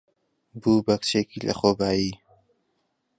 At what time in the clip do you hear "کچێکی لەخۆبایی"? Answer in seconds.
1.01-2.13